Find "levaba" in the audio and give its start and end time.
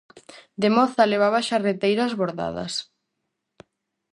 1.11-1.45